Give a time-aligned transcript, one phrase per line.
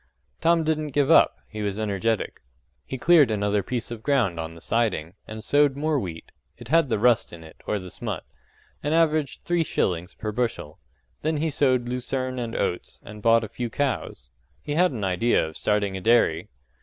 [0.39, 2.41] Tom didn't give up he was energetic.
[2.87, 6.89] He cleared another piece of ground on the siding, and sowed more wheat; it had
[6.89, 8.25] the rust in it, or the smut
[8.81, 10.79] and averaged three shillings per bushel.
[11.21, 14.31] Then he sowed lucerne and oats, and bought a few cows:
[14.63, 16.49] he had an idea of starting a dairy.